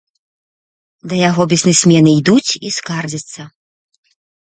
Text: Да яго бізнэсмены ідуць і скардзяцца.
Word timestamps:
Да 1.11 1.15
яго 1.29 1.47
бізнэсмены 1.53 2.11
ідуць 2.23 2.51
і 2.57 2.69
скардзяцца. 2.81 3.41